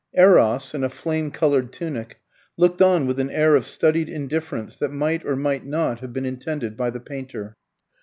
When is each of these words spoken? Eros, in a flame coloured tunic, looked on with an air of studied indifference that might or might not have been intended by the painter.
Eros, 0.17 0.73
in 0.73 0.83
a 0.83 0.89
flame 0.89 1.29
coloured 1.29 1.71
tunic, 1.71 2.17
looked 2.57 2.81
on 2.81 3.05
with 3.05 3.19
an 3.19 3.29
air 3.29 3.55
of 3.55 3.67
studied 3.67 4.09
indifference 4.09 4.75
that 4.77 4.89
might 4.91 5.23
or 5.23 5.35
might 5.35 5.63
not 5.63 5.99
have 5.99 6.11
been 6.11 6.25
intended 6.25 6.75
by 6.75 6.89
the 6.89 6.99
painter. 6.99 7.55